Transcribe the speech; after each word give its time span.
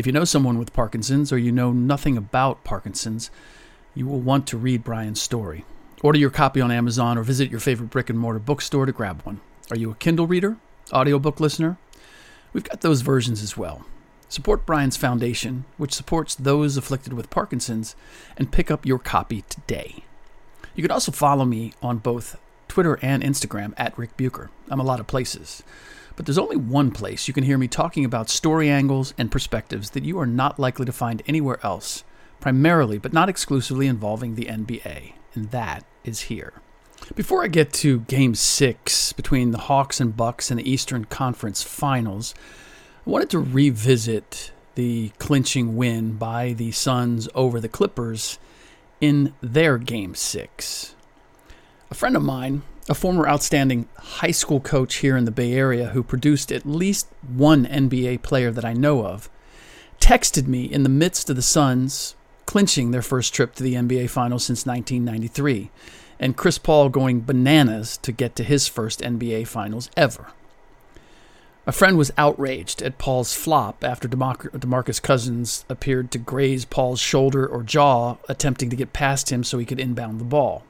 If 0.00 0.06
you 0.06 0.14
know 0.14 0.24
someone 0.24 0.56
with 0.56 0.72
Parkinson's 0.72 1.30
or 1.30 1.36
you 1.36 1.52
know 1.52 1.74
nothing 1.74 2.16
about 2.16 2.64
Parkinson's, 2.64 3.30
you 3.94 4.06
will 4.06 4.18
want 4.18 4.46
to 4.46 4.56
read 4.56 4.82
Brian's 4.82 5.20
story. 5.20 5.66
Order 6.00 6.18
your 6.18 6.30
copy 6.30 6.62
on 6.62 6.70
Amazon 6.70 7.18
or 7.18 7.22
visit 7.22 7.50
your 7.50 7.60
favorite 7.60 7.90
brick 7.90 8.08
and 8.08 8.18
mortar 8.18 8.38
bookstore 8.38 8.86
to 8.86 8.92
grab 8.92 9.20
one. 9.24 9.42
Are 9.70 9.76
you 9.76 9.90
a 9.90 9.94
Kindle 9.94 10.26
reader? 10.26 10.56
Audiobook 10.90 11.38
listener? 11.38 11.76
We've 12.54 12.64
got 12.64 12.80
those 12.80 13.02
versions 13.02 13.42
as 13.42 13.58
well. 13.58 13.84
Support 14.30 14.64
Brian's 14.64 14.96
foundation, 14.96 15.66
which 15.76 15.92
supports 15.92 16.34
those 16.34 16.78
afflicted 16.78 17.12
with 17.12 17.28
Parkinson's, 17.28 17.94
and 18.38 18.50
pick 18.50 18.70
up 18.70 18.86
your 18.86 18.98
copy 18.98 19.44
today. 19.50 20.04
You 20.74 20.82
can 20.82 20.92
also 20.92 21.12
follow 21.12 21.44
me 21.44 21.74
on 21.82 21.98
both 21.98 22.40
Twitter 22.68 22.98
and 23.02 23.22
Instagram 23.22 23.74
at 23.76 23.98
Ric 23.98 24.16
Bucher. 24.16 24.48
I'm 24.70 24.80
a 24.80 24.82
lot 24.82 24.98
of 24.98 25.06
places. 25.06 25.62
But 26.20 26.26
there's 26.26 26.36
only 26.36 26.56
one 26.56 26.90
place 26.90 27.28
you 27.28 27.32
can 27.32 27.44
hear 27.44 27.56
me 27.56 27.66
talking 27.66 28.04
about 28.04 28.28
story 28.28 28.68
angles 28.68 29.14
and 29.16 29.30
perspectives 29.30 29.88
that 29.92 30.04
you 30.04 30.18
are 30.18 30.26
not 30.26 30.58
likely 30.58 30.84
to 30.84 30.92
find 30.92 31.22
anywhere 31.26 31.58
else, 31.62 32.04
primarily 32.40 32.98
but 32.98 33.14
not 33.14 33.30
exclusively 33.30 33.86
involving 33.86 34.34
the 34.34 34.44
NBA, 34.44 35.14
and 35.32 35.50
that 35.50 35.86
is 36.04 36.20
here. 36.20 36.52
Before 37.14 37.42
I 37.42 37.48
get 37.48 37.72
to 37.72 38.00
game 38.00 38.34
6 38.34 39.14
between 39.14 39.52
the 39.52 39.60
Hawks 39.60 39.98
and 39.98 40.14
Bucks 40.14 40.50
in 40.50 40.58
the 40.58 40.70
Eastern 40.70 41.06
Conference 41.06 41.62
Finals, 41.62 42.34
I 43.06 43.08
wanted 43.08 43.30
to 43.30 43.38
revisit 43.38 44.52
the 44.74 45.12
clinching 45.18 45.74
win 45.74 46.18
by 46.18 46.52
the 46.52 46.70
Suns 46.72 47.30
over 47.34 47.60
the 47.60 47.68
Clippers 47.70 48.38
in 49.00 49.32
their 49.40 49.78
game 49.78 50.14
6. 50.14 50.94
A 51.90 51.94
friend 51.94 52.14
of 52.14 52.22
mine, 52.22 52.60
a 52.90 52.94
former 52.94 53.28
outstanding 53.28 53.88
high 53.98 54.32
school 54.32 54.58
coach 54.58 54.96
here 54.96 55.16
in 55.16 55.24
the 55.24 55.30
Bay 55.30 55.52
Area 55.52 55.90
who 55.90 56.02
produced 56.02 56.50
at 56.50 56.66
least 56.66 57.06
one 57.22 57.64
NBA 57.64 58.20
player 58.22 58.50
that 58.50 58.64
I 58.64 58.72
know 58.72 59.06
of, 59.06 59.30
texted 60.00 60.48
me 60.48 60.64
in 60.64 60.82
the 60.82 60.88
midst 60.88 61.30
of 61.30 61.36
the 61.36 61.42
Suns 61.42 62.16
clinching 62.46 62.90
their 62.90 63.00
first 63.00 63.32
trip 63.32 63.54
to 63.54 63.62
the 63.62 63.74
NBA 63.74 64.10
Finals 64.10 64.44
since 64.44 64.66
1993, 64.66 65.70
and 66.18 66.36
Chris 66.36 66.58
Paul 66.58 66.88
going 66.88 67.20
bananas 67.20 67.96
to 67.98 68.10
get 68.10 68.34
to 68.34 68.42
his 68.42 68.66
first 68.66 69.00
NBA 69.02 69.46
Finals 69.46 69.88
ever. 69.96 70.32
A 71.68 71.72
friend 71.72 71.96
was 71.96 72.10
outraged 72.18 72.82
at 72.82 72.98
Paul's 72.98 73.32
flop 73.32 73.84
after 73.84 74.08
DeMar- 74.08 74.50
DeMarcus 74.52 75.00
Cousins 75.00 75.64
appeared 75.68 76.10
to 76.10 76.18
graze 76.18 76.64
Paul's 76.64 76.98
shoulder 76.98 77.46
or 77.46 77.62
jaw, 77.62 78.16
attempting 78.28 78.68
to 78.70 78.76
get 78.76 78.92
past 78.92 79.30
him 79.30 79.44
so 79.44 79.58
he 79.58 79.64
could 79.64 79.78
inbound 79.78 80.18
the 80.18 80.24
ball. 80.24 80.64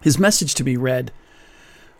His 0.00 0.18
message 0.18 0.54
to 0.54 0.64
me 0.64 0.76
read 0.76 1.12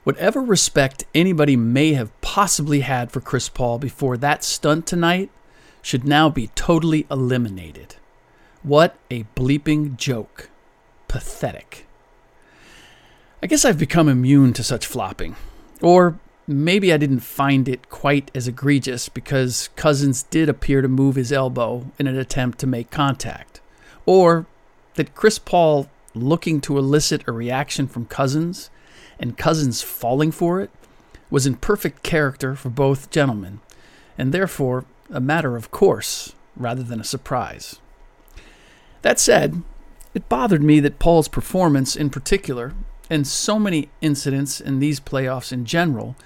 Whatever 0.02 0.40
respect 0.40 1.04
anybody 1.14 1.56
may 1.56 1.92
have 1.92 2.18
possibly 2.22 2.80
had 2.80 3.12
for 3.12 3.20
Chris 3.20 3.50
Paul 3.50 3.78
before 3.78 4.16
that 4.16 4.42
stunt 4.42 4.86
tonight 4.86 5.30
should 5.82 6.06
now 6.06 6.30
be 6.30 6.48
totally 6.48 7.06
eliminated. 7.10 7.96
What 8.62 8.96
a 9.10 9.24
bleeping 9.36 9.96
joke. 9.96 10.48
Pathetic. 11.08 11.86
I 13.42 13.46
guess 13.46 13.64
I've 13.64 13.78
become 13.78 14.08
immune 14.08 14.52
to 14.54 14.62
such 14.62 14.86
flopping. 14.86 15.36
Or 15.82 16.18
maybe 16.46 16.92
I 16.92 16.96
didn't 16.96 17.20
find 17.20 17.68
it 17.68 17.90
quite 17.90 18.30
as 18.34 18.48
egregious 18.48 19.08
because 19.08 19.68
Cousins 19.76 20.22
did 20.24 20.48
appear 20.48 20.82
to 20.82 20.88
move 20.88 21.16
his 21.16 21.32
elbow 21.32 21.90
in 21.98 22.06
an 22.06 22.18
attempt 22.18 22.58
to 22.60 22.66
make 22.66 22.90
contact. 22.90 23.60
Or 24.06 24.46
that 24.94 25.14
Chris 25.14 25.38
Paul 25.38 25.88
looking 26.14 26.60
to 26.62 26.78
elicit 26.78 27.22
a 27.26 27.32
reaction 27.32 27.86
from 27.86 28.06
Cousins 28.06 28.70
and 29.18 29.38
Cousins 29.38 29.82
falling 29.82 30.32
for 30.32 30.60
it 30.60 30.70
was 31.30 31.46
in 31.46 31.54
perfect 31.54 32.02
character 32.02 32.54
for 32.54 32.70
both 32.70 33.10
gentlemen, 33.10 33.60
and 34.18 34.32
therefore 34.32 34.84
a 35.10 35.20
matter 35.20 35.56
of 35.56 35.70
course 35.70 36.34
rather 36.56 36.82
than 36.82 37.00
a 37.00 37.04
surprise. 37.04 37.78
That 39.02 39.20
said, 39.20 39.62
it 40.12 40.28
bothered 40.28 40.62
me 40.62 40.80
that 40.80 40.98
Paul's 40.98 41.28
performance 41.28 41.94
in 41.94 42.10
particular, 42.10 42.74
and 43.08 43.26
so 43.26 43.58
many 43.58 43.88
incidents 44.00 44.60
in 44.60 44.78
these 44.78 45.00
playoffs 45.00 45.52
in 45.52 45.64
general, 45.64 46.16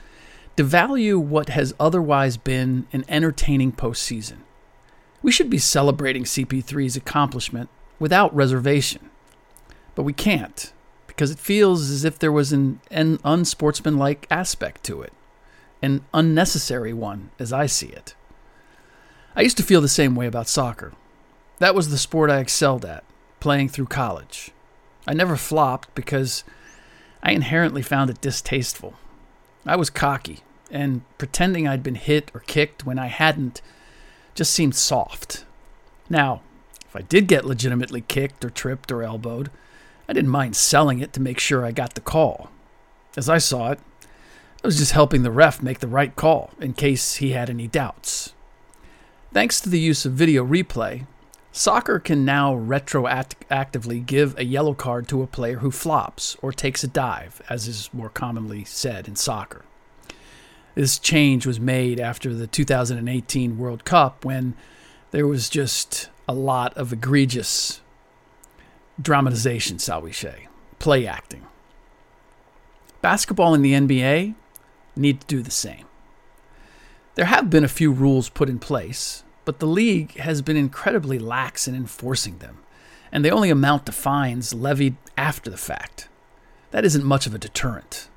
devalue 0.56 1.18
what 1.18 1.50
has 1.50 1.74
otherwise 1.78 2.36
been 2.36 2.86
an 2.92 3.04
entertaining 3.08 3.72
postseason. 3.72 4.38
We 5.22 5.32
should 5.32 5.50
be 5.50 5.58
celebrating 5.58 6.24
CP3's 6.24 6.96
accomplishment 6.96 7.68
without 7.98 8.34
reservation. 8.34 9.10
But 9.94 10.02
we 10.02 10.12
can't, 10.12 10.72
because 11.06 11.30
it 11.30 11.38
feels 11.38 11.90
as 11.90 12.04
if 12.04 12.18
there 12.18 12.32
was 12.32 12.52
an, 12.52 12.80
an 12.90 13.18
unsportsmanlike 13.24 14.26
aspect 14.30 14.82
to 14.84 15.02
it, 15.02 15.12
an 15.82 16.04
unnecessary 16.12 16.92
one, 16.92 17.30
as 17.38 17.52
I 17.52 17.66
see 17.66 17.88
it. 17.88 18.14
I 19.36 19.42
used 19.42 19.56
to 19.58 19.62
feel 19.62 19.80
the 19.80 19.88
same 19.88 20.14
way 20.14 20.26
about 20.26 20.48
soccer. 20.48 20.92
That 21.58 21.74
was 21.74 21.90
the 21.90 21.98
sport 21.98 22.30
I 22.30 22.38
excelled 22.38 22.84
at, 22.84 23.04
playing 23.40 23.68
through 23.68 23.86
college. 23.86 24.50
I 25.06 25.14
never 25.14 25.36
flopped 25.36 25.94
because 25.94 26.44
I 27.22 27.32
inherently 27.32 27.82
found 27.82 28.10
it 28.10 28.20
distasteful. 28.20 28.94
I 29.66 29.76
was 29.76 29.90
cocky, 29.90 30.40
and 30.70 31.02
pretending 31.18 31.66
I'd 31.68 31.82
been 31.82 31.94
hit 31.94 32.30
or 32.34 32.40
kicked 32.40 32.84
when 32.84 32.98
I 32.98 33.06
hadn't 33.06 33.62
just 34.34 34.52
seemed 34.52 34.74
soft. 34.74 35.44
Now, 36.10 36.42
if 36.84 36.96
I 36.96 37.02
did 37.02 37.28
get 37.28 37.44
legitimately 37.44 38.02
kicked 38.02 38.44
or 38.44 38.50
tripped 38.50 38.90
or 38.90 39.02
elbowed, 39.02 39.50
I 40.08 40.12
didn't 40.12 40.30
mind 40.30 40.56
selling 40.56 41.00
it 41.00 41.12
to 41.14 41.20
make 41.20 41.38
sure 41.38 41.64
I 41.64 41.72
got 41.72 41.94
the 41.94 42.00
call. 42.00 42.50
As 43.16 43.28
I 43.28 43.38
saw 43.38 43.72
it, 43.72 43.80
I 44.62 44.66
was 44.66 44.78
just 44.78 44.92
helping 44.92 45.22
the 45.22 45.30
ref 45.30 45.62
make 45.62 45.80
the 45.80 45.88
right 45.88 46.14
call 46.14 46.50
in 46.60 46.72
case 46.72 47.16
he 47.16 47.30
had 47.30 47.50
any 47.50 47.66
doubts. 47.66 48.32
Thanks 49.32 49.60
to 49.60 49.68
the 49.68 49.80
use 49.80 50.04
of 50.04 50.12
video 50.12 50.44
replay, 50.46 51.06
soccer 51.52 51.98
can 51.98 52.24
now 52.24 52.54
retroactively 52.54 54.04
give 54.04 54.38
a 54.38 54.44
yellow 54.44 54.74
card 54.74 55.08
to 55.08 55.22
a 55.22 55.26
player 55.26 55.58
who 55.58 55.70
flops 55.70 56.36
or 56.40 56.52
takes 56.52 56.82
a 56.84 56.88
dive, 56.88 57.42
as 57.48 57.68
is 57.68 57.90
more 57.92 58.08
commonly 58.08 58.64
said 58.64 59.06
in 59.08 59.16
soccer. 59.16 59.64
This 60.74 60.98
change 60.98 61.46
was 61.46 61.60
made 61.60 62.00
after 62.00 62.34
the 62.34 62.46
2018 62.46 63.58
World 63.58 63.84
Cup 63.84 64.24
when 64.24 64.54
there 65.12 65.26
was 65.26 65.48
just 65.48 66.10
a 66.26 66.34
lot 66.34 66.76
of 66.76 66.92
egregious 66.92 67.80
dramatization, 69.00 69.78
shall 69.78 70.02
we 70.02 70.12
say, 70.12 70.48
play 70.78 71.06
acting. 71.06 71.46
Basketball 73.02 73.54
and 73.54 73.64
the 73.64 73.74
NBA 73.74 74.34
need 74.96 75.20
to 75.20 75.26
do 75.26 75.42
the 75.42 75.50
same. 75.50 75.86
There 77.14 77.26
have 77.26 77.50
been 77.50 77.64
a 77.64 77.68
few 77.68 77.92
rules 77.92 78.28
put 78.28 78.48
in 78.48 78.58
place, 78.58 79.24
but 79.44 79.58
the 79.58 79.66
league 79.66 80.16
has 80.16 80.42
been 80.42 80.56
incredibly 80.56 81.18
lax 81.18 81.68
in 81.68 81.74
enforcing 81.74 82.38
them, 82.38 82.58
and 83.12 83.24
they 83.24 83.30
only 83.30 83.50
amount 83.50 83.86
to 83.86 83.92
fines 83.92 84.54
levied 84.54 84.96
after 85.16 85.50
the 85.50 85.56
fact. 85.56 86.08
That 86.70 86.84
isn't 86.84 87.04
much 87.04 87.26
of 87.26 87.34
a 87.34 87.38
deterrent. 87.38 88.08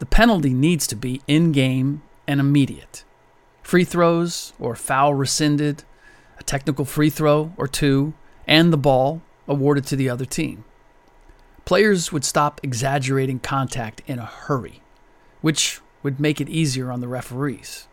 The 0.00 0.06
penalty 0.06 0.52
needs 0.52 0.86
to 0.88 0.96
be 0.96 1.22
in 1.26 1.52
game 1.52 2.02
and 2.26 2.40
immediate. 2.40 3.04
Free 3.62 3.84
throws 3.84 4.52
or 4.58 4.74
foul 4.74 5.14
rescinded, 5.14 5.84
a 6.38 6.42
technical 6.42 6.84
free 6.84 7.10
throw 7.10 7.52
or 7.56 7.68
two, 7.68 8.14
and 8.46 8.72
the 8.72 8.76
ball 8.78 9.22
awarded 9.50 9.84
to 9.86 9.96
the 9.96 10.08
other 10.08 10.24
team. 10.24 10.64
Players 11.66 12.10
would 12.10 12.24
stop 12.24 12.60
exaggerating 12.62 13.40
contact 13.40 14.02
in 14.06 14.18
a 14.18 14.24
hurry, 14.24 14.80
which 15.42 15.80
would 16.02 16.18
make 16.18 16.40
it 16.40 16.48
easier 16.48 16.90
on 16.90 17.00
the 17.00 17.08
referees. 17.08 17.86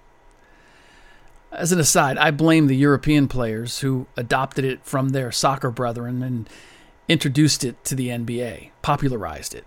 As 1.52 1.72
an 1.72 1.80
aside, 1.80 2.18
I 2.18 2.32
blame 2.32 2.68
the 2.68 2.76
European 2.76 3.28
players 3.28 3.80
who 3.80 4.08
adopted 4.16 4.64
it 4.64 4.84
from 4.84 5.10
their 5.10 5.32
soccer 5.32 5.72
brethren 5.72 6.22
and 6.22 6.50
introduced 7.08 7.64
it 7.64 7.84
to 7.86 7.96
the 7.96 8.10
NBA, 8.10 8.72
popularized 8.82 9.56
it. 9.56 9.66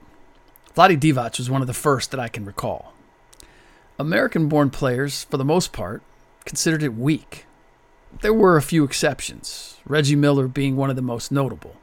Vlade 0.77 1.01
Divac 1.01 1.39
was 1.39 1.51
one 1.51 1.61
of 1.61 1.67
the 1.67 1.75
first 1.75 2.11
that 2.11 2.21
I 2.21 2.29
can 2.29 2.45
recall. 2.45 2.93
American 3.99 4.49
born 4.49 4.71
players, 4.71 5.25
for 5.25 5.37
the 5.37 5.45
most 5.45 5.73
part, 5.73 6.03
considered 6.45 6.83
it 6.83 6.95
weak. 6.95 7.47
There 8.23 8.35
were 8.35 8.57
a 8.57 8.63
few 8.63 8.85
exceptions, 8.85 9.77
Reggie 9.87 10.17
Miller 10.17 10.49
being 10.49 10.77
one 10.77 10.91
of 10.91 10.97
the 10.97 11.03
most 11.03 11.33
notable. 11.33 11.77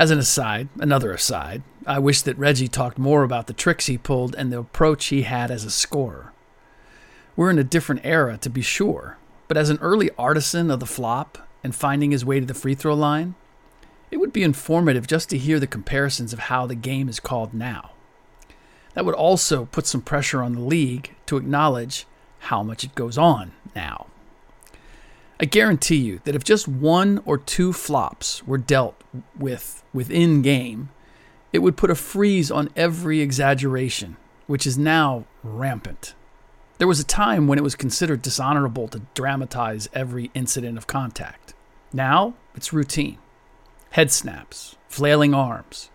As 0.00 0.10
an 0.10 0.18
aside, 0.18 0.70
another 0.78 1.12
aside, 1.12 1.62
I 1.86 1.98
wish 1.98 2.22
that 2.22 2.38
Reggie 2.38 2.68
talked 2.68 2.96
more 2.96 3.22
about 3.22 3.48
the 3.48 3.52
tricks 3.52 3.84
he 3.84 3.98
pulled 3.98 4.34
and 4.34 4.50
the 4.50 4.60
approach 4.60 5.08
he 5.08 5.24
had 5.24 5.50
as 5.50 5.62
a 5.62 5.70
scorer. 5.70 6.32
We're 7.36 7.50
in 7.50 7.58
a 7.58 7.64
different 7.64 8.00
era, 8.02 8.38
to 8.38 8.48
be 8.48 8.62
sure, 8.62 9.18
but 9.46 9.58
as 9.58 9.68
an 9.68 9.76
early 9.82 10.08
artisan 10.16 10.70
of 10.70 10.80
the 10.80 10.86
flop 10.86 11.46
and 11.62 11.74
finding 11.74 12.12
his 12.12 12.24
way 12.24 12.40
to 12.40 12.46
the 12.46 12.54
free 12.54 12.74
throw 12.74 12.94
line, 12.94 13.34
it 14.10 14.16
would 14.16 14.32
be 14.32 14.42
informative 14.42 15.06
just 15.06 15.28
to 15.28 15.36
hear 15.36 15.60
the 15.60 15.66
comparisons 15.66 16.32
of 16.32 16.38
how 16.38 16.64
the 16.66 16.74
game 16.74 17.06
is 17.06 17.20
called 17.20 17.52
now. 17.52 17.90
That 18.94 19.04
would 19.04 19.14
also 19.14 19.66
put 19.66 19.86
some 19.86 20.00
pressure 20.00 20.42
on 20.42 20.54
the 20.54 20.62
league 20.62 21.14
to 21.26 21.36
acknowledge 21.36 22.06
how 22.38 22.62
much 22.62 22.84
it 22.84 22.94
goes 22.94 23.18
on 23.18 23.52
now. 23.76 24.06
I 25.40 25.46
guarantee 25.46 25.96
you 25.96 26.20
that 26.24 26.34
if 26.34 26.44
just 26.44 26.68
one 26.68 27.22
or 27.24 27.38
two 27.38 27.72
flops 27.72 28.46
were 28.46 28.58
dealt 28.58 29.02
with 29.38 29.82
within 29.90 30.42
game, 30.42 30.90
it 31.50 31.60
would 31.60 31.78
put 31.78 31.90
a 31.90 31.94
freeze 31.94 32.50
on 32.50 32.68
every 32.76 33.22
exaggeration, 33.22 34.18
which 34.46 34.66
is 34.66 34.76
now 34.76 35.24
rampant. 35.42 36.14
There 36.76 36.86
was 36.86 37.00
a 37.00 37.04
time 37.04 37.46
when 37.46 37.58
it 37.58 37.64
was 37.64 37.74
considered 37.74 38.20
dishonorable 38.20 38.86
to 38.88 39.00
dramatize 39.14 39.88
every 39.94 40.30
incident 40.34 40.76
of 40.76 40.86
contact. 40.86 41.54
Now 41.90 42.34
it's 42.54 42.74
routine. 42.74 43.16
Head 43.92 44.12
snaps, 44.12 44.76
flailing 44.88 45.32
arms. 45.32 45.88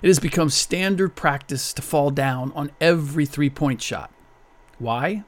It 0.00 0.06
has 0.06 0.18
become 0.18 0.48
standard 0.48 1.14
practice 1.14 1.74
to 1.74 1.82
fall 1.82 2.10
down 2.10 2.52
on 2.54 2.70
every 2.80 3.26
three 3.26 3.50
point 3.50 3.82
shot. 3.82 4.10
Why? 4.78 5.24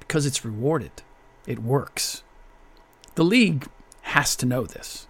Because 0.00 0.26
it's 0.26 0.44
rewarded. 0.44 1.02
It 1.46 1.60
works. 1.60 2.24
The 3.20 3.24
league 3.26 3.68
has 4.00 4.34
to 4.36 4.46
know 4.46 4.64
this. 4.64 5.06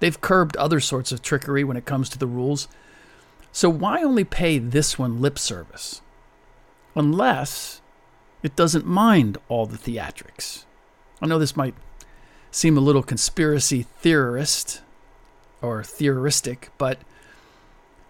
They've 0.00 0.18
curbed 0.18 0.56
other 0.56 0.80
sorts 0.80 1.12
of 1.12 1.20
trickery 1.20 1.64
when 1.64 1.76
it 1.76 1.84
comes 1.84 2.08
to 2.08 2.18
the 2.18 2.26
rules. 2.26 2.66
So 3.52 3.68
why 3.68 4.02
only 4.02 4.24
pay 4.24 4.56
this 4.56 4.98
one 4.98 5.20
lip 5.20 5.38
service? 5.38 6.00
Unless 6.96 7.82
it 8.42 8.56
doesn't 8.56 8.86
mind 8.86 9.36
all 9.50 9.66
the 9.66 9.76
theatrics. 9.76 10.64
I 11.20 11.26
know 11.26 11.38
this 11.38 11.54
might 11.54 11.74
seem 12.50 12.78
a 12.78 12.80
little 12.80 13.02
conspiracy 13.02 13.82
theorist 13.82 14.80
or 15.60 15.84
theoristic, 15.84 16.70
but 16.78 17.00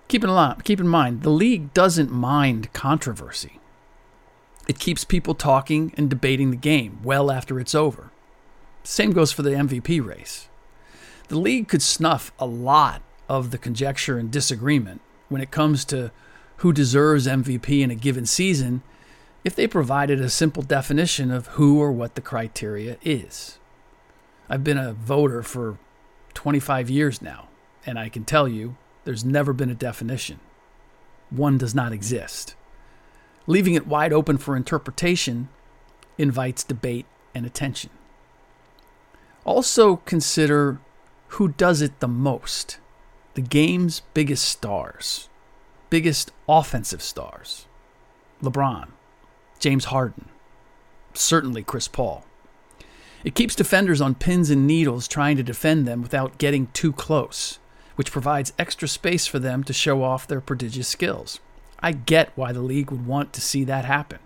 keep 0.06 0.22
in, 0.22 0.54
keep 0.62 0.78
in 0.78 0.86
mind 0.86 1.22
the 1.22 1.30
league 1.30 1.74
doesn't 1.74 2.12
mind 2.12 2.72
controversy. 2.72 3.58
It 4.68 4.78
keeps 4.78 5.02
people 5.02 5.34
talking 5.34 5.92
and 5.96 6.08
debating 6.08 6.52
the 6.52 6.56
game 6.56 7.00
well 7.02 7.28
after 7.32 7.58
it's 7.58 7.74
over. 7.74 8.11
Same 8.82 9.12
goes 9.12 9.32
for 9.32 9.42
the 9.42 9.50
MVP 9.50 10.04
race. 10.04 10.48
The 11.28 11.38
league 11.38 11.68
could 11.68 11.82
snuff 11.82 12.32
a 12.38 12.46
lot 12.46 13.02
of 13.28 13.50
the 13.50 13.58
conjecture 13.58 14.18
and 14.18 14.30
disagreement 14.30 15.00
when 15.28 15.40
it 15.40 15.50
comes 15.50 15.84
to 15.86 16.10
who 16.56 16.72
deserves 16.72 17.26
MVP 17.26 17.80
in 17.80 17.90
a 17.90 17.94
given 17.94 18.26
season 18.26 18.82
if 19.44 19.54
they 19.54 19.66
provided 19.66 20.20
a 20.20 20.30
simple 20.30 20.62
definition 20.62 21.30
of 21.30 21.48
who 21.48 21.80
or 21.80 21.90
what 21.90 22.14
the 22.14 22.20
criteria 22.20 22.96
is. 23.02 23.58
I've 24.48 24.62
been 24.62 24.78
a 24.78 24.92
voter 24.92 25.42
for 25.42 25.78
25 26.34 26.90
years 26.90 27.22
now, 27.22 27.48
and 27.86 27.98
I 27.98 28.08
can 28.08 28.24
tell 28.24 28.46
you 28.46 28.76
there's 29.04 29.24
never 29.24 29.52
been 29.52 29.70
a 29.70 29.74
definition. 29.74 30.38
One 31.30 31.58
does 31.58 31.74
not 31.74 31.92
exist. 31.92 32.54
Leaving 33.46 33.74
it 33.74 33.86
wide 33.86 34.12
open 34.12 34.38
for 34.38 34.56
interpretation 34.56 35.48
invites 36.18 36.62
debate 36.62 37.06
and 37.34 37.46
attention. 37.46 37.90
Also, 39.44 39.96
consider 39.96 40.78
who 41.28 41.48
does 41.48 41.80
it 41.82 42.00
the 42.00 42.08
most 42.08 42.78
the 43.34 43.40
game's 43.40 44.00
biggest 44.12 44.44
stars, 44.44 45.30
biggest 45.88 46.30
offensive 46.46 47.00
stars 47.00 47.66
LeBron, 48.42 48.88
James 49.58 49.86
Harden, 49.86 50.28
certainly 51.14 51.62
Chris 51.62 51.88
Paul. 51.88 52.24
It 53.24 53.34
keeps 53.34 53.54
defenders 53.54 54.00
on 54.00 54.16
pins 54.16 54.50
and 54.50 54.66
needles 54.66 55.06
trying 55.06 55.36
to 55.36 55.42
defend 55.42 55.86
them 55.86 56.02
without 56.02 56.38
getting 56.38 56.66
too 56.68 56.92
close, 56.92 57.58
which 57.94 58.10
provides 58.10 58.52
extra 58.58 58.88
space 58.88 59.26
for 59.26 59.38
them 59.38 59.62
to 59.64 59.72
show 59.72 60.02
off 60.02 60.26
their 60.26 60.40
prodigious 60.40 60.88
skills. 60.88 61.38
I 61.78 61.92
get 61.92 62.32
why 62.34 62.52
the 62.52 62.60
league 62.60 62.90
would 62.90 63.06
want 63.06 63.32
to 63.34 63.40
see 63.40 63.64
that 63.64 63.84
happen. 63.84 64.18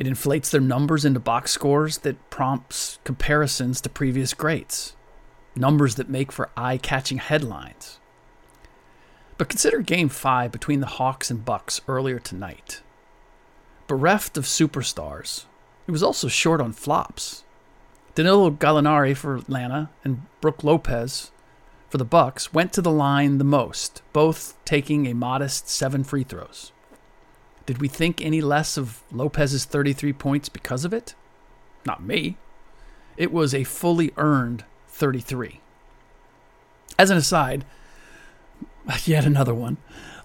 It 0.00 0.06
inflates 0.06 0.50
their 0.50 0.62
numbers 0.62 1.04
into 1.04 1.20
box 1.20 1.50
scores 1.50 1.98
that 1.98 2.30
prompts 2.30 2.98
comparisons 3.04 3.82
to 3.82 3.90
previous 3.90 4.32
greats, 4.32 4.96
numbers 5.54 5.96
that 5.96 6.08
make 6.08 6.32
for 6.32 6.48
eye 6.56 6.78
catching 6.78 7.18
headlines. 7.18 8.00
But 9.36 9.50
consider 9.50 9.82
game 9.82 10.08
5 10.08 10.50
between 10.50 10.80
the 10.80 10.86
Hawks 10.86 11.30
and 11.30 11.44
Bucks 11.44 11.82
earlier 11.86 12.18
tonight. 12.18 12.80
Bereft 13.88 14.38
of 14.38 14.46
superstars, 14.46 15.44
it 15.86 15.90
was 15.90 16.02
also 16.02 16.28
short 16.28 16.62
on 16.62 16.72
flops. 16.72 17.44
Danilo 18.14 18.50
Gallinari 18.50 19.14
for 19.14 19.36
Atlanta 19.36 19.90
and 20.02 20.22
Brook 20.40 20.64
Lopez 20.64 21.30
for 21.90 21.98
the 21.98 22.06
Bucks 22.06 22.54
went 22.54 22.72
to 22.72 22.80
the 22.80 22.90
line 22.90 23.36
the 23.36 23.44
most, 23.44 24.00
both 24.14 24.56
taking 24.64 25.06
a 25.06 25.14
modest 25.14 25.68
7 25.68 26.04
free 26.04 26.24
throws. 26.24 26.72
Did 27.70 27.80
we 27.80 27.86
think 27.86 28.20
any 28.20 28.40
less 28.40 28.76
of 28.76 29.00
Lopez's 29.12 29.64
33 29.64 30.12
points 30.14 30.48
because 30.48 30.84
of 30.84 30.92
it? 30.92 31.14
Not 31.86 32.02
me. 32.02 32.36
It 33.16 33.30
was 33.30 33.54
a 33.54 33.62
fully 33.62 34.10
earned 34.16 34.64
33. 34.88 35.60
As 36.98 37.10
an 37.10 37.16
aside, 37.16 37.64
yet 39.04 39.24
another 39.24 39.54
one. 39.54 39.76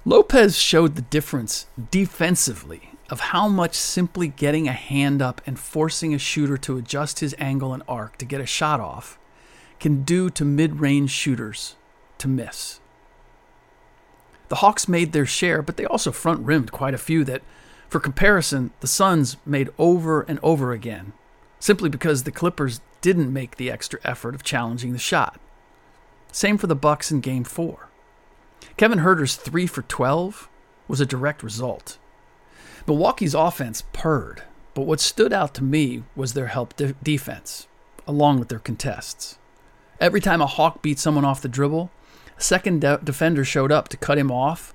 Lopez 0.05 0.57
showed 0.57 0.95
the 0.95 1.03
difference 1.03 1.67
defensively 1.91 2.89
of 3.11 3.19
how 3.19 3.47
much 3.47 3.75
simply 3.75 4.27
getting 4.27 4.67
a 4.67 4.73
hand 4.73 5.21
up 5.21 5.39
and 5.45 5.59
forcing 5.59 6.15
a 6.15 6.17
shooter 6.17 6.57
to 6.57 6.79
adjust 6.79 7.19
his 7.19 7.35
angle 7.37 7.75
and 7.75 7.83
arc 7.87 8.17
to 8.17 8.25
get 8.25 8.41
a 8.41 8.47
shot 8.47 8.79
off 8.79 9.19
can 9.79 10.01
do 10.01 10.31
to 10.31 10.43
mid 10.43 10.79
range 10.79 11.11
shooters 11.11 11.75
to 12.17 12.27
miss. 12.27 12.79
The 14.49 14.55
Hawks 14.55 14.87
made 14.87 15.11
their 15.11 15.25
share, 15.25 15.61
but 15.61 15.77
they 15.77 15.85
also 15.85 16.11
front 16.11 16.45
rimmed 16.45 16.71
quite 16.71 16.93
a 16.93 16.99
few 16.99 17.23
that, 17.23 17.41
for 17.89 17.99
comparison, 17.99 18.71
the 18.79 18.87
Suns 18.87 19.37
made 19.45 19.69
over 19.77 20.21
and 20.21 20.39
over 20.43 20.71
again, 20.71 21.13
simply 21.59 21.89
because 21.89 22.23
the 22.23 22.31
Clippers 22.31 22.81
didn't 23.01 23.33
make 23.33 23.55
the 23.55 23.71
extra 23.71 23.99
effort 24.03 24.35
of 24.35 24.43
challenging 24.43 24.93
the 24.93 24.99
shot. 24.99 25.39
Same 26.31 26.57
for 26.57 26.67
the 26.67 26.75
Bucks 26.75 27.11
in 27.11 27.21
game 27.21 27.43
4. 27.43 27.89
Kevin 28.77 28.99
Huerter's 28.99 29.35
3 29.35 29.67
for 29.67 29.83
12 29.83 30.49
was 30.87 30.99
a 30.99 31.05
direct 31.05 31.41
result. 31.43 31.97
Milwaukee's 32.87 33.33
offense 33.33 33.83
purred, 33.93 34.43
but 34.73 34.83
what 34.83 34.99
stood 34.99 35.33
out 35.33 35.53
to 35.55 35.63
me 35.63 36.03
was 36.15 36.33
their 36.33 36.47
help 36.47 36.75
de- 36.75 36.93
defense, 37.01 37.67
along 38.07 38.39
with 38.39 38.49
their 38.49 38.59
contests. 38.59 39.37
Every 39.99 40.19
time 40.19 40.41
a 40.41 40.45
Hawk 40.45 40.81
beat 40.81 40.99
someone 40.99 41.25
off 41.25 41.41
the 41.41 41.47
dribble, 41.47 41.89
a 42.37 42.41
second 42.41 42.81
de- 42.81 42.99
defender 43.03 43.45
showed 43.45 43.71
up 43.71 43.87
to 43.89 43.97
cut 43.97 44.17
him 44.17 44.31
off 44.31 44.73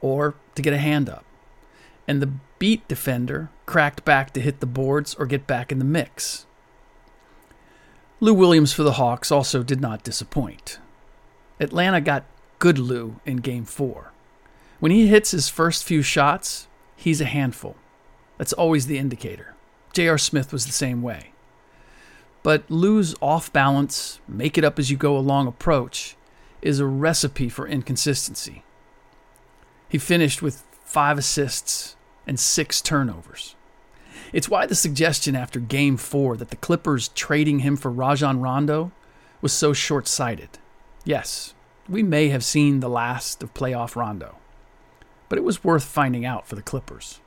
or 0.00 0.34
to 0.54 0.62
get 0.62 0.72
a 0.72 0.78
hand 0.78 1.08
up. 1.08 1.24
And 2.08 2.22
the 2.22 2.32
beat 2.58 2.86
defender 2.88 3.50
cracked 3.66 4.04
back 4.04 4.32
to 4.32 4.40
hit 4.40 4.60
the 4.60 4.66
boards 4.66 5.14
or 5.14 5.26
get 5.26 5.46
back 5.46 5.72
in 5.72 5.78
the 5.78 5.84
mix. 5.84 6.46
Lou 8.20 8.32
Williams 8.32 8.72
for 8.72 8.82
the 8.82 8.92
Hawks 8.92 9.30
also 9.30 9.62
did 9.62 9.80
not 9.80 10.04
disappoint. 10.04 10.78
Atlanta 11.60 12.00
got 12.00 12.24
good 12.58 12.78
Lou 12.78 13.20
in 13.26 13.38
game 13.38 13.64
four. 13.64 14.12
When 14.78 14.92
he 14.92 15.06
hits 15.06 15.32
his 15.32 15.48
first 15.48 15.84
few 15.84 16.02
shots, 16.02 16.68
he's 16.96 17.20
a 17.20 17.26
handful. 17.26 17.76
That's 18.38 18.52
always 18.52 18.86
the 18.86 18.98
indicator. 18.98 19.54
J.R. 19.92 20.18
Smith 20.18 20.52
was 20.52 20.66
the 20.66 20.72
same 20.72 21.02
way. 21.02 21.32
But 22.42 22.70
Lou's 22.70 23.14
off 23.20 23.52
balance, 23.52 24.20
make 24.28 24.56
it 24.56 24.64
up 24.64 24.78
as 24.78 24.90
you 24.90 24.96
go 24.96 25.16
along 25.16 25.46
approach 25.46 26.16
is 26.62 26.80
a 26.80 26.86
recipe 26.86 27.48
for 27.48 27.66
inconsistency. 27.66 28.64
He 29.88 29.98
finished 29.98 30.42
with 30.42 30.64
five 30.84 31.18
assists 31.18 31.96
and 32.26 32.40
six 32.40 32.80
turnovers. 32.80 33.54
It's 34.32 34.48
why 34.48 34.66
the 34.66 34.74
suggestion 34.74 35.36
after 35.36 35.60
game 35.60 35.96
four 35.96 36.36
that 36.36 36.50
the 36.50 36.56
Clippers 36.56 37.08
trading 37.08 37.60
him 37.60 37.76
for 37.76 37.90
Rajon 37.90 38.40
Rondo 38.40 38.92
was 39.40 39.52
so 39.52 39.72
short 39.72 40.08
sighted. 40.08 40.58
Yes, 41.04 41.54
we 41.88 42.02
may 42.02 42.28
have 42.28 42.44
seen 42.44 42.80
the 42.80 42.88
last 42.88 43.42
of 43.42 43.54
playoff 43.54 43.94
Rondo, 43.94 44.36
but 45.28 45.38
it 45.38 45.44
was 45.44 45.62
worth 45.62 45.84
finding 45.84 46.24
out 46.24 46.46
for 46.46 46.56
the 46.56 46.62
Clippers. 46.62 47.20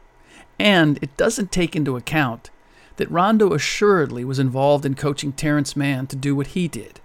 And 0.58 0.98
it 1.02 1.16
doesn't 1.16 1.52
take 1.52 1.76
into 1.76 1.96
account 1.96 2.50
that 2.98 3.10
Rondo 3.10 3.54
assuredly 3.54 4.26
was 4.26 4.40
involved 4.40 4.86
in 4.86 4.96
coaching 4.96 5.32
Terance 5.32 5.78
Mann 5.78 6.06
to 6.08 6.18
do 6.18 6.36
what 6.36 6.48
he 6.48 6.68
did. 6.68 7.00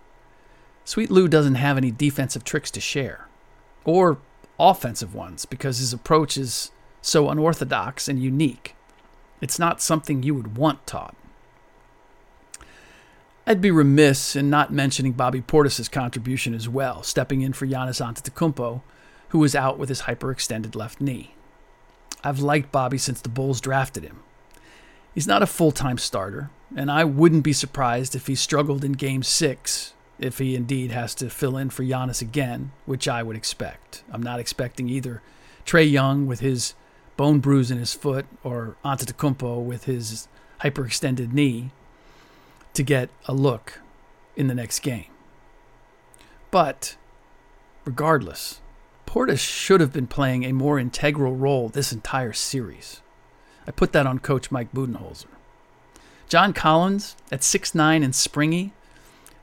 Sweet 0.85 1.11
Lou 1.11 1.29
doesn't 1.29 1.55
have 1.55 1.77
any 1.77 1.91
defensive 1.91 2.45
tricks 2.45 2.71
to 2.73 2.81
share, 2.81 3.29
or 3.85 4.19
offensive 4.59 5.15
ones, 5.15 5.47
because 5.47 5.79
his 5.79 5.93
approach 5.93 6.37
is 6.37 6.71
so 7.01 7.31
unorthodox 7.31 8.09
and 8.09 8.23
unique. 8.23 8.75
It's 9.41 9.59
not 9.59 9.81
something 9.81 10.23
you 10.23 10.35
would 10.35 10.57
want 10.57 10.87
taught. 10.87 11.15
I'd 13.47 13.61
be 13.61 13.71
remiss 13.71 14.37
in 14.37 14.49
not 14.49 14.73
mentioning 14.73 15.13
Bobby 15.13 15.43
Portis' 15.43 15.91
contribution 15.91 16.55
as 16.55 16.69
well, 16.69 17.03
stepping 17.03 17.43
in 17.43 17.53
for 17.53 17.67
Giannis 17.67 18.01
Antetokounmpo, 18.01 18.81
who 19.29 19.39
was 19.39 19.55
out 19.55 19.79
with 19.79 19.91
his 19.91 20.03
hyperextended 20.03 20.75
left 20.75 21.01
knee. 21.01 21.35
I've 22.23 22.41
liked 22.41 22.73
Bobby 22.73 22.97
since 22.97 23.21
the 23.21 23.29
Bulls 23.29 23.61
drafted 23.61 24.03
him. 24.03 24.21
He's 25.15 25.27
not 25.27 25.43
a 25.43 25.47
full-time 25.47 25.99
starter, 25.99 26.51
and 26.75 26.91
I 26.91 27.05
wouldn't 27.05 27.45
be 27.45 27.53
surprised 27.53 28.15
if 28.15 28.29
he 28.29 28.35
struggled 28.35 28.83
in 28.83 28.93
Game 28.93 29.23
6, 29.23 29.93
if 30.19 30.39
he 30.39 30.55
indeed 30.55 30.91
has 30.91 31.15
to 31.17 31.31
fill 31.31 31.57
in 31.57 31.71
for 31.71 31.83
Giannis 31.83 32.23
again, 32.23 32.73
which 32.87 33.09
I 33.09 33.23
would 33.23 33.37
expect. 33.37 34.05
I'm 34.11 34.23
not 34.23 34.41
expecting 34.41 34.89
either 34.89 35.23
Trae 35.67 35.91
Young 35.91 36.27
with 36.27 36.41
his 36.41 36.75
bone 37.17 37.41
bruise 37.41 37.71
in 37.71 37.79
his 37.79 37.95
foot 37.95 38.27
or 38.43 38.77
Antetokounmpo 38.85 39.63
with 39.63 39.85
his 39.85 40.29
hyperextended 40.61 41.33
knee 41.33 41.71
to 42.75 42.83
get 42.83 43.09
a 43.27 43.35
look 43.35 43.81
in 44.37 44.49
the 44.49 44.55
next 44.55 44.81
game. 44.81 45.07
But 46.51 46.97
regardless, 47.85 48.61
Portis 49.07 49.41
should 49.41 49.81
have 49.81 49.93
been 49.93 50.07
playing 50.07 50.45
a 50.45 50.53
more 50.53 50.79
integral 50.79 51.37
role 51.37 51.69
this 51.69 51.93
entire 51.93 52.33
series. 52.33 53.01
I 53.67 53.71
put 53.71 53.93
that 53.93 54.07
on 54.07 54.19
coach 54.19 54.51
Mike 54.51 54.73
Budenholzer. 54.73 55.27
John 56.29 56.53
Collins 56.53 57.17
at 57.31 57.41
6'9 57.41 58.05
and 58.05 58.15
springy 58.15 58.73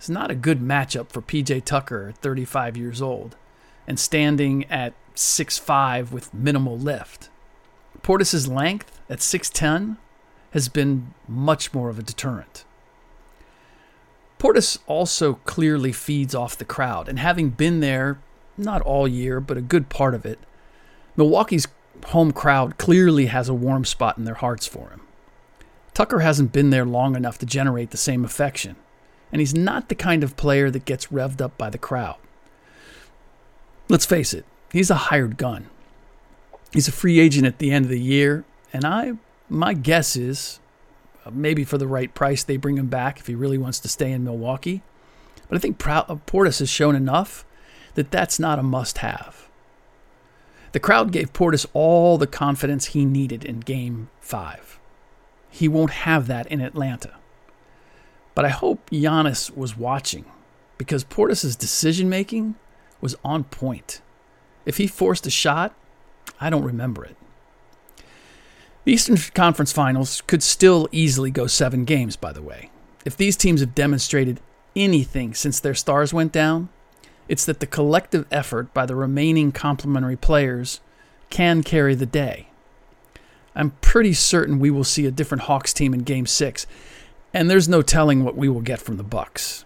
is 0.01 0.09
not 0.09 0.31
a 0.31 0.35
good 0.35 0.59
matchup 0.59 1.09
for 1.09 1.21
PJ 1.21 1.63
Tucker 1.63 2.13
35 2.21 2.75
years 2.75 3.01
old 3.01 3.35
and 3.87 3.99
standing 3.99 4.65
at 4.65 4.93
6'5 5.15 6.11
with 6.11 6.33
minimal 6.33 6.77
lift. 6.77 7.29
Portis's 8.01 8.47
length 8.47 8.99
at 9.09 9.19
6'10 9.19 9.97
has 10.51 10.69
been 10.69 11.13
much 11.27 11.73
more 11.73 11.89
of 11.89 11.99
a 11.99 12.03
deterrent. 12.03 12.65
Portis 14.39 14.79
also 14.87 15.35
clearly 15.45 15.91
feeds 15.91 16.33
off 16.33 16.57
the 16.57 16.65
crowd, 16.65 17.07
and 17.07 17.19
having 17.19 17.49
been 17.49 17.79
there 17.79 18.19
not 18.57 18.81
all 18.81 19.07
year, 19.07 19.39
but 19.39 19.57
a 19.57 19.61
good 19.61 19.87
part 19.87 20.15
of 20.15 20.25
it, 20.25 20.39
Milwaukee's 21.15 21.67
home 22.07 22.31
crowd 22.31 22.77
clearly 22.77 23.27
has 23.27 23.49
a 23.49 23.53
warm 23.53 23.85
spot 23.85 24.17
in 24.17 24.25
their 24.25 24.35
hearts 24.35 24.65
for 24.65 24.89
him. 24.89 25.01
Tucker 25.93 26.19
hasn't 26.19 26.51
been 26.51 26.69
there 26.69 26.85
long 26.85 27.15
enough 27.15 27.37
to 27.37 27.45
generate 27.45 27.91
the 27.91 27.97
same 27.97 28.25
affection, 28.25 28.75
and 29.31 29.39
he's 29.39 29.53
not 29.53 29.89
the 29.89 29.95
kind 29.95 30.23
of 30.23 30.37
player 30.37 30.69
that 30.71 30.85
gets 30.85 31.07
revved 31.07 31.41
up 31.41 31.57
by 31.57 31.69
the 31.69 31.77
crowd. 31.77 32.17
Let's 33.89 34.05
face 34.05 34.33
it, 34.33 34.45
he's 34.71 34.89
a 34.89 34.95
hired 34.95 35.37
gun. 35.37 35.69
He's 36.73 36.87
a 36.87 36.93
free 36.93 37.19
agent 37.19 37.45
at 37.45 37.59
the 37.59 37.71
end 37.71 37.85
of 37.85 37.91
the 37.91 37.99
year, 37.99 38.45
and 38.71 38.85
I 38.85 39.13
my 39.49 39.73
guess 39.73 40.15
is 40.15 40.61
uh, 41.25 41.31
maybe 41.31 41.63
for 41.63 41.77
the 41.77 41.87
right 41.87 42.13
price, 42.13 42.43
they 42.43 42.57
bring 42.57 42.77
him 42.77 42.87
back 42.87 43.19
if 43.19 43.27
he 43.27 43.35
really 43.35 43.57
wants 43.57 43.79
to 43.79 43.89
stay 43.89 44.11
in 44.11 44.23
Milwaukee. 44.23 44.81
But 45.47 45.57
I 45.57 45.59
think 45.59 45.85
uh, 45.85 46.03
Portis 46.25 46.59
has 46.59 46.69
shown 46.69 46.95
enough 46.95 47.45
that 47.95 48.11
that's 48.11 48.39
not 48.39 48.59
a 48.59 48.63
must 48.63 48.99
have. 48.99 49.49
The 50.71 50.79
crowd 50.79 51.11
gave 51.11 51.33
Portis 51.33 51.65
all 51.73 52.17
the 52.17 52.27
confidence 52.27 52.87
he 52.87 53.03
needed 53.05 53.43
in 53.43 53.59
game 53.59 54.09
five. 54.21 54.79
He 55.49 55.67
won't 55.67 55.91
have 55.91 56.27
that 56.27 56.47
in 56.47 56.61
Atlanta. 56.61 57.15
But 58.33 58.45
I 58.45 58.49
hope 58.49 58.89
Giannis 58.89 59.55
was 59.55 59.77
watching 59.77 60.25
because 60.77 61.03
Portis' 61.03 61.57
decision 61.57 62.09
making 62.09 62.55
was 63.01 63.15
on 63.23 63.43
point. 63.45 64.01
If 64.65 64.77
he 64.77 64.87
forced 64.87 65.27
a 65.27 65.31
shot, 65.31 65.73
I 66.39 66.49
don't 66.49 66.63
remember 66.63 67.03
it. 67.03 67.17
The 68.83 68.93
Eastern 68.93 69.17
Conference 69.17 69.71
Finals 69.71 70.21
could 70.21 70.41
still 70.41 70.87
easily 70.91 71.29
go 71.29 71.45
seven 71.45 71.85
games, 71.85 72.15
by 72.15 72.31
the 72.31 72.41
way. 72.41 72.71
If 73.05 73.17
these 73.17 73.37
teams 73.37 73.61
have 73.61 73.75
demonstrated 73.75 74.39
anything 74.75 75.33
since 75.33 75.59
their 75.59 75.75
stars 75.75 76.13
went 76.13 76.31
down, 76.31 76.69
it's 77.27 77.45
that 77.45 77.59
the 77.59 77.67
collective 77.67 78.25
effort 78.31 78.73
by 78.73 78.85
the 78.85 78.95
remaining 78.95 79.51
complementary 79.51 80.17
players 80.17 80.79
can 81.29 81.63
carry 81.63 81.95
the 81.95 82.05
day. 82.05 82.47
I'm 83.55 83.71
pretty 83.81 84.13
certain 84.13 84.59
we 84.59 84.71
will 84.71 84.83
see 84.83 85.05
a 85.05 85.11
different 85.11 85.43
Hawks 85.43 85.73
team 85.73 85.93
in 85.93 86.01
game 86.01 86.25
6, 86.25 86.65
and 87.33 87.49
there's 87.49 87.69
no 87.69 87.81
telling 87.81 88.23
what 88.23 88.35
we 88.35 88.49
will 88.49 88.61
get 88.61 88.81
from 88.81 88.97
the 88.97 89.03
Bucks. 89.03 89.65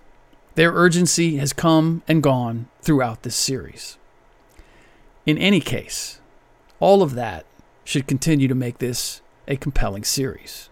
Their 0.56 0.72
urgency 0.72 1.38
has 1.38 1.54
come 1.54 2.02
and 2.08 2.24
gone 2.24 2.68
throughout 2.82 3.24
this 3.24 3.36
series. 3.36 3.98
In 5.26 5.38
any 5.38 5.60
case, 5.60 6.22
all 6.80 7.02
of 7.02 7.16
that 7.16 7.46
should 7.84 8.08
continue 8.08 8.48
to 8.48 8.56
make 8.56 8.78
this 8.78 9.22
a 9.48 9.58
compelling 9.58 10.04
series, 10.04 10.70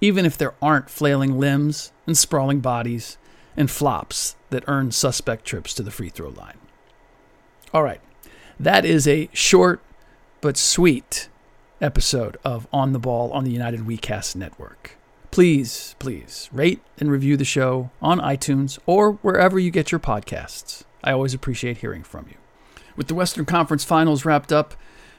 even 0.00 0.24
if 0.24 0.38
there 0.38 0.54
aren't 0.62 0.90
flailing 0.90 1.38
limbs 1.38 1.92
and 2.06 2.16
sprawling 2.16 2.60
bodies 2.60 3.18
and 3.56 3.70
flops 3.70 4.36
that 4.50 4.64
earn 4.66 4.90
suspect 4.90 5.44
trips 5.44 5.74
to 5.74 5.82
the 5.82 5.90
free 5.90 6.08
throw 6.08 6.30
line. 6.30 6.58
All 7.74 7.82
right, 7.82 8.00
that 8.58 8.84
is 8.84 9.06
a 9.06 9.28
short 9.32 9.80
but 10.40 10.56
sweet 10.56 11.28
episode 11.80 12.36
of 12.44 12.66
On 12.72 12.92
the 12.92 12.98
Ball 12.98 13.32
on 13.32 13.44
the 13.44 13.50
United 13.50 13.80
WeCast 13.80 14.36
Network. 14.36 14.96
Please, 15.32 15.96
please 15.98 16.50
rate 16.52 16.82
and 16.98 17.10
review 17.10 17.38
the 17.38 17.44
show 17.44 17.88
on 18.02 18.20
iTunes 18.20 18.78
or 18.84 19.12
wherever 19.22 19.58
you 19.58 19.70
get 19.70 19.90
your 19.90 19.98
podcasts. 19.98 20.82
I 21.02 21.12
always 21.12 21.32
appreciate 21.32 21.78
hearing 21.78 22.02
from 22.02 22.26
you. 22.28 22.36
With 22.96 23.08
the 23.08 23.14
Western 23.14 23.46
Conference 23.46 23.82
Finals 23.82 24.26
wrapped 24.26 24.52
up, 24.52 24.74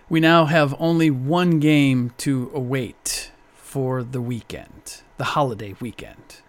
we 0.08 0.20
now 0.20 0.46
have 0.46 0.76
only 0.78 1.10
one 1.10 1.60
game 1.60 2.14
to 2.20 2.52
await 2.54 3.32
for 3.56 4.04
the 4.04 4.22
weekend, 4.22 5.02
the 5.18 5.24
holiday 5.24 5.74
weekend. 5.80 6.42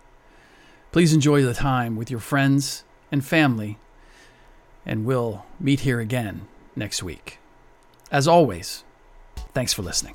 Please 0.92 1.14
enjoy 1.14 1.40
the 1.40 1.54
time 1.54 1.96
with 1.96 2.10
your 2.10 2.20
friends 2.20 2.84
and 3.10 3.24
family, 3.24 3.78
and 4.84 5.06
we'll 5.06 5.46
meet 5.58 5.80
here 5.80 6.00
again 6.00 6.46
next 6.76 7.02
week. 7.02 7.38
As 8.10 8.28
always, 8.28 8.84
thanks 9.54 9.72
for 9.72 9.80
listening. 9.80 10.14